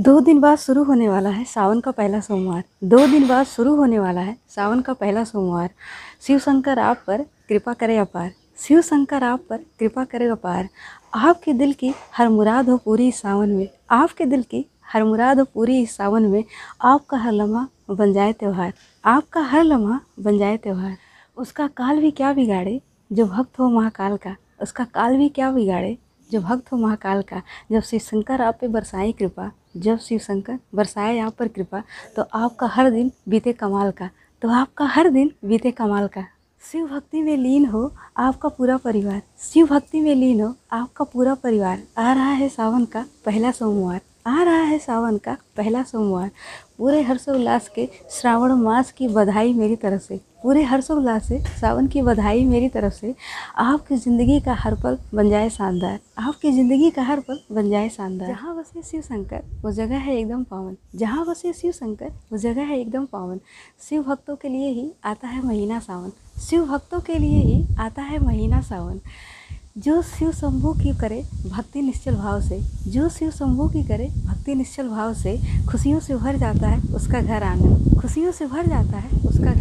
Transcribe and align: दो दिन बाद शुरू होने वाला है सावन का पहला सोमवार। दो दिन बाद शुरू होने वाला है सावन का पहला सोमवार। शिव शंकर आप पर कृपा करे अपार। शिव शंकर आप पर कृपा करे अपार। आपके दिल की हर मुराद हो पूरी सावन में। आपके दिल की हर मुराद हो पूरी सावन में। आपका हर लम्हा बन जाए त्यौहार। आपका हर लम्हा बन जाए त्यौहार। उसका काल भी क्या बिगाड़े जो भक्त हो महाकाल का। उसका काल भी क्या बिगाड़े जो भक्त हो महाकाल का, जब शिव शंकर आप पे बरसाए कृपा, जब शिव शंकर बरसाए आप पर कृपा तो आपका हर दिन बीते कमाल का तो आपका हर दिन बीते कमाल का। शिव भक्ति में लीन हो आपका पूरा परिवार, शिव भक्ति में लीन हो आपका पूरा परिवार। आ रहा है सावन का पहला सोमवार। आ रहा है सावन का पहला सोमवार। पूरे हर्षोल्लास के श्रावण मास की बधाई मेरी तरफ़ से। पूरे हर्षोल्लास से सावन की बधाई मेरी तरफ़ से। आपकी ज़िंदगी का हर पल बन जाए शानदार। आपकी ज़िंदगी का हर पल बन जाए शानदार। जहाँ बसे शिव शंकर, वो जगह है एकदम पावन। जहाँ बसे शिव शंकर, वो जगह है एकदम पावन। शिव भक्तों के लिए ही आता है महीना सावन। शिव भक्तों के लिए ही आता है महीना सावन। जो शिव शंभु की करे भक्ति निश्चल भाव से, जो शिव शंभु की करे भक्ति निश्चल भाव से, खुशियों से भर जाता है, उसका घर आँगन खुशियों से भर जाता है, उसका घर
दो 0.00 0.20
दिन 0.20 0.38
बाद 0.40 0.58
शुरू 0.58 0.82
होने 0.84 1.08
वाला 1.08 1.30
है 1.30 1.44
सावन 1.44 1.80
का 1.80 1.90
पहला 1.90 2.20
सोमवार। 2.20 2.62
दो 2.84 3.06
दिन 3.06 3.26
बाद 3.28 3.46
शुरू 3.46 3.74
होने 3.76 3.98
वाला 3.98 4.20
है 4.20 4.36
सावन 4.48 4.80
का 4.80 4.92
पहला 4.92 5.24
सोमवार। 5.24 5.70
शिव 6.22 6.38
शंकर 6.38 6.78
आप 6.78 7.02
पर 7.06 7.22
कृपा 7.48 7.72
करे 7.72 7.96
अपार। 7.98 8.30
शिव 8.58 8.80
शंकर 8.80 9.24
आप 9.24 9.44
पर 9.50 9.56
कृपा 9.78 10.04
करे 10.04 10.28
अपार। 10.28 10.68
आपके 11.14 11.52
दिल 11.52 11.72
की 11.72 11.92
हर 12.14 12.28
मुराद 12.28 12.68
हो 12.68 12.76
पूरी 12.76 13.12
सावन 13.12 13.48
में। 13.48 13.68
आपके 13.90 14.24
दिल 14.24 14.42
की 14.42 14.64
हर 14.92 15.04
मुराद 15.04 15.38
हो 15.38 15.44
पूरी 15.44 15.86
सावन 15.86 16.22
में। 16.22 16.44
आपका 16.82 17.18
हर 17.18 17.32
लम्हा 17.32 17.68
बन 17.90 18.12
जाए 18.12 18.32
त्यौहार। 18.32 18.72
आपका 19.04 19.40
हर 19.40 19.64
लम्हा 19.64 20.00
बन 20.20 20.38
जाए 20.38 20.56
त्यौहार। 20.56 20.96
उसका 21.36 21.66
काल 21.66 22.00
भी 22.00 22.10
क्या 22.10 22.32
बिगाड़े 22.32 22.80
जो 23.12 23.26
भक्त 23.26 23.58
हो 23.58 23.70
महाकाल 23.70 24.16
का। 24.16 24.36
उसका 24.62 24.84
काल 24.84 25.16
भी 25.16 25.28
क्या 25.28 25.50
बिगाड़े 25.50 25.96
जो 26.32 26.40
भक्त 26.40 26.72
हो 26.72 26.76
महाकाल 26.78 27.22
का, 27.22 27.42
जब 27.72 27.80
शिव 27.80 28.00
शंकर 28.00 28.42
आप 28.42 28.58
पे 28.60 28.68
बरसाए 28.68 29.12
कृपा, 29.12 29.50
जब 29.76 29.98
शिव 29.98 30.18
शंकर 30.18 30.58
बरसाए 30.74 31.18
आप 31.18 31.34
पर 31.34 31.48
कृपा 31.48 31.82
तो 32.16 32.22
आपका 32.34 32.66
हर 32.66 32.90
दिन 32.90 33.10
बीते 33.28 33.52
कमाल 33.52 33.90
का 33.90 34.10
तो 34.42 34.48
आपका 34.50 34.84
हर 34.86 35.08
दिन 35.10 35.30
बीते 35.44 35.70
कमाल 35.70 36.06
का। 36.08 36.24
शिव 36.62 36.86
भक्ति 36.86 37.20
में 37.22 37.36
लीन 37.36 37.64
हो 37.66 37.92
आपका 38.16 38.48
पूरा 38.48 38.76
परिवार, 38.76 39.20
शिव 39.42 39.66
भक्ति 39.66 40.00
में 40.00 40.14
लीन 40.14 40.40
हो 40.40 40.54
आपका 40.72 41.04
पूरा 41.04 41.34
परिवार। 41.34 41.82
आ 41.98 42.12
रहा 42.12 42.30
है 42.30 42.48
सावन 42.48 42.84
का 42.84 43.04
पहला 43.24 43.50
सोमवार। 43.50 44.00
आ 44.26 44.42
रहा 44.42 44.62
है 44.62 44.78
सावन 44.78 45.16
का 45.18 45.36
पहला 45.56 45.82
सोमवार। 45.82 46.30
पूरे 46.78 47.00
हर्षोल्लास 47.02 47.68
के 47.68 47.88
श्रावण 48.10 48.52
मास 48.52 48.92
की 48.92 49.08
बधाई 49.08 49.52
मेरी 49.54 49.76
तरफ़ 49.76 50.02
से। 50.02 50.20
पूरे 50.42 50.62
हर्षोल्लास 50.62 51.26
से 51.28 51.38
सावन 51.60 51.86
की 51.86 52.02
बधाई 52.02 52.44
मेरी 52.44 52.68
तरफ़ 52.68 52.92
से। 52.92 53.14
आपकी 53.58 53.96
ज़िंदगी 53.96 54.38
का 54.40 54.54
हर 54.54 54.74
पल 54.74 54.98
बन 55.14 55.30
जाए 55.30 55.48
शानदार। 55.50 55.98
आपकी 56.18 56.52
ज़िंदगी 56.52 56.90
का 56.90 57.02
हर 57.02 57.20
पल 57.20 57.40
बन 57.52 57.70
जाए 57.70 57.88
शानदार। 57.88 58.28
जहाँ 58.28 58.56
बसे 58.56 58.82
शिव 58.82 59.00
शंकर, 59.00 59.42
वो 59.62 59.72
जगह 59.72 59.98
है 59.98 60.16
एकदम 60.16 60.44
पावन। 60.44 60.76
जहाँ 60.94 61.26
बसे 61.26 61.52
शिव 61.52 61.72
शंकर, 61.72 62.12
वो 62.32 62.38
जगह 62.38 62.62
है 62.62 62.80
एकदम 62.80 63.04
पावन। 63.04 63.40
शिव 63.88 64.02
भक्तों 64.02 64.36
के 64.36 64.48
लिए 64.48 64.70
ही 64.70 64.90
आता 65.04 65.28
है 65.28 65.44
महीना 65.46 65.78
सावन। 65.78 66.12
शिव 66.40 66.64
भक्तों 66.66 67.00
के 67.00 67.18
लिए 67.18 67.40
ही 67.40 67.64
आता 67.78 68.02
है 68.02 68.18
महीना 68.18 68.60
सावन। 68.60 69.00
जो 69.78 70.02
शिव 70.02 70.32
शंभु 70.32 70.72
की 70.72 70.98
करे 70.98 71.22
भक्ति 71.50 71.82
निश्चल 71.82 72.14
भाव 72.14 72.40
से, 72.40 72.60
जो 72.90 73.08
शिव 73.08 73.30
शंभु 73.30 73.68
की 73.68 73.82
करे 73.82 74.08
भक्ति 74.26 74.54
निश्चल 74.54 74.88
भाव 74.88 75.14
से, 75.14 75.64
खुशियों 75.66 76.00
से 76.00 76.14
भर 76.14 76.36
जाता 76.36 76.68
है, 76.68 76.94
उसका 76.94 77.20
घर 77.20 77.42
आँगन 77.42 78.00
खुशियों 78.00 78.32
से 78.32 78.46
भर 78.46 78.66
जाता 78.66 78.98
है, 78.98 79.08
उसका 79.28 79.44
घर 79.44 79.58